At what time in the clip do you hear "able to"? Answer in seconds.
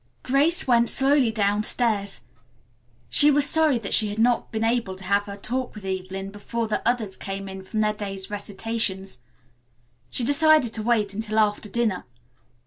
4.63-5.03